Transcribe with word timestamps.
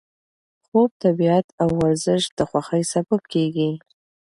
خوب، 0.65 0.89
طبیعت 1.03 1.45
او 1.61 1.69
ورزش 1.81 2.23
د 2.37 2.39
خوښۍ 2.49 2.83
سبب 2.93 3.21
کېږي. 3.33 3.71